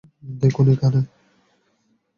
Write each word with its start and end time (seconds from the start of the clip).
দেখুন, 0.41 0.65
এখানে। 0.69 0.99